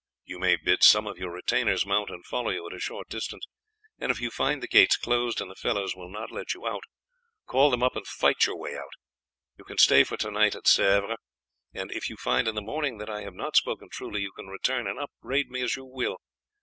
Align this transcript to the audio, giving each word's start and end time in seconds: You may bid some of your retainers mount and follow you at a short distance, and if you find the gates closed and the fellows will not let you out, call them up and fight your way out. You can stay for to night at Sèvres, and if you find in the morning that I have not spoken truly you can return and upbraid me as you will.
You 0.25 0.39
may 0.39 0.55
bid 0.55 0.81
some 0.83 1.05
of 1.05 1.19
your 1.19 1.31
retainers 1.31 1.85
mount 1.85 2.09
and 2.09 2.25
follow 2.25 2.49
you 2.49 2.65
at 2.65 2.73
a 2.73 2.79
short 2.79 3.07
distance, 3.07 3.43
and 3.99 4.09
if 4.11 4.19
you 4.19 4.31
find 4.31 4.59
the 4.63 4.67
gates 4.67 4.97
closed 4.97 5.39
and 5.39 5.47
the 5.47 5.53
fellows 5.53 5.95
will 5.95 6.09
not 6.09 6.31
let 6.31 6.55
you 6.55 6.65
out, 6.65 6.81
call 7.45 7.69
them 7.69 7.83
up 7.83 7.95
and 7.95 8.07
fight 8.07 8.47
your 8.47 8.57
way 8.57 8.75
out. 8.75 8.93
You 9.59 9.63
can 9.63 9.77
stay 9.77 10.03
for 10.03 10.17
to 10.17 10.31
night 10.31 10.55
at 10.55 10.63
Sèvres, 10.63 11.17
and 11.75 11.91
if 11.91 12.09
you 12.09 12.17
find 12.17 12.47
in 12.47 12.55
the 12.55 12.63
morning 12.63 12.97
that 12.97 13.11
I 13.11 13.21
have 13.21 13.35
not 13.35 13.55
spoken 13.55 13.89
truly 13.91 14.23
you 14.23 14.31
can 14.31 14.47
return 14.47 14.87
and 14.87 14.97
upbraid 14.97 15.51
me 15.51 15.61
as 15.61 15.75
you 15.75 15.85
will. 15.85 16.17